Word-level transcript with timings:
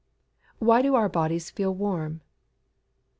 _Why 0.59 0.81
do 0.81 0.95
our 0.95 1.07
bodies 1.09 1.51
feel 1.51 1.75
warm? 1.75 2.21